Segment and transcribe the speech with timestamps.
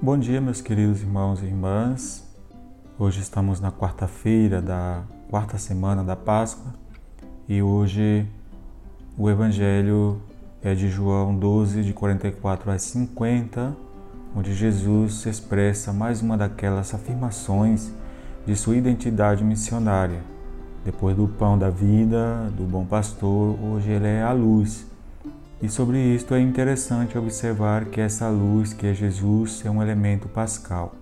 [0.00, 2.24] Bom dia, meus queridos irmãos e irmãs.
[2.98, 6.74] Hoje estamos na quarta-feira da quarta semana da Páscoa
[7.48, 8.26] e hoje
[9.16, 10.20] o Evangelho
[10.62, 13.76] é de João 12, de 44 a 50,
[14.36, 17.92] onde Jesus expressa mais uma daquelas afirmações
[18.46, 20.20] de sua identidade missionária.
[20.84, 24.86] Depois do pão da vida, do bom pastor, hoje ele é a luz
[25.64, 30.28] e sobre isto é interessante observar que essa luz, que é Jesus, é um elemento
[30.28, 30.94] pascal.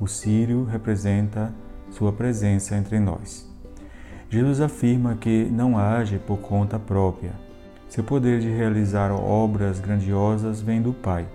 [0.00, 1.52] O círio representa
[1.90, 3.46] sua presença entre nós.
[4.30, 7.32] Jesus afirma que não age por conta própria.
[7.90, 11.26] Seu poder de realizar obras grandiosas vem do Pai.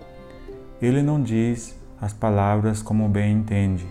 [0.81, 3.85] Ele não diz as palavras como bem entende.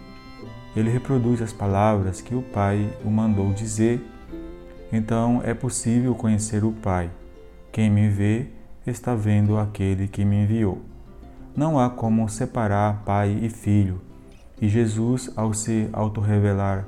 [0.74, 4.01] Ele reproduz as palavras que o Pai o mandou dizer.
[4.93, 7.10] Então é possível conhecer o Pai.
[7.73, 8.48] Quem me vê,
[8.87, 10.83] está vendo aquele que me enviou.
[11.54, 14.01] Não há como separar pai e filho,
[14.60, 16.87] e Jesus, ao se autorrevelar,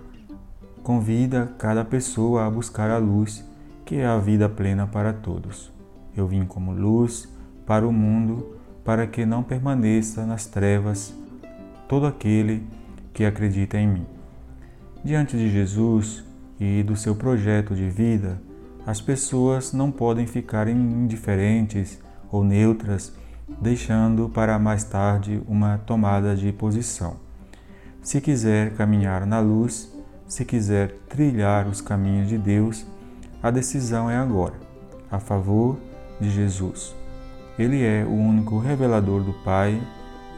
[0.82, 3.44] convida cada pessoa a buscar a luz,
[3.84, 5.72] que é a vida plena para todos.
[6.16, 7.28] Eu vim como luz
[7.66, 11.14] para o mundo, para que não permaneça nas trevas
[11.88, 12.66] todo aquele
[13.12, 14.06] que acredita em mim.
[15.04, 16.24] Diante de Jesus
[16.60, 18.40] e do seu projeto de vida,
[18.86, 23.12] as pessoas não podem ficar indiferentes ou neutras,
[23.60, 27.16] deixando para mais tarde uma tomada de posição.
[28.02, 29.92] Se quiser caminhar na luz,
[30.26, 32.86] se quiser trilhar os caminhos de Deus,
[33.42, 34.54] a decisão é agora,
[35.10, 35.78] a favor
[36.20, 36.94] de Jesus.
[37.58, 39.80] Ele é o único revelador do Pai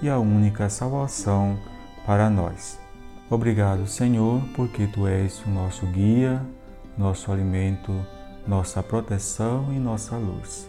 [0.03, 1.57] e a única salvação
[2.07, 2.79] para nós.
[3.31, 6.41] Obrigado, Senhor, porque tu és o nosso guia,
[6.97, 7.93] nosso alimento
[8.47, 10.69] nossa proteção e nossa luz.